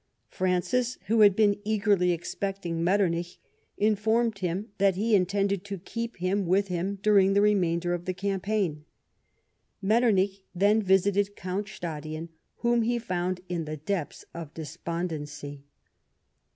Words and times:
Francis, 0.29 0.97
who 1.05 1.19
had 1.19 1.35
been 1.35 1.59
eagerly 1.63 2.11
expecting 2.11 2.83
Metternich, 2.83 3.37
informed 3.77 4.39
him 4.39 4.69
that 4.79 4.95
he 4.95 5.13
intended 5.13 5.63
to 5.65 5.77
keep 5.77 6.17
him 6.17 6.47
with 6.47 6.69
him 6.69 6.97
during 7.03 7.33
the 7.33 7.41
remainder 7.43 7.93
of 7.93 8.05
the 8.05 8.13
campaign. 8.15 8.83
Metternich 9.79 10.41
then 10.55 10.81
visited 10.81 11.35
Count 11.35 11.67
Stadion, 11.69 12.29
whom 12.61 12.81
he 12.81 12.97
found 12.97 13.41
in 13.47 13.65
the 13.65 13.77
depths 13.77 14.25
of 14.33 14.51
despondency. 14.55 15.65